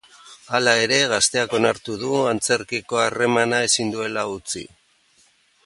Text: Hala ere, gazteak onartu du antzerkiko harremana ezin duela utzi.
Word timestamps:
Hala 0.55 0.71
ere, 0.85 0.95
gazteak 1.11 1.53
onartu 1.57 1.97
du 2.05 2.09
antzerkiko 2.31 3.01
harremana 3.03 3.61
ezin 3.69 3.93
duela 3.97 4.25
utzi. 4.39 4.65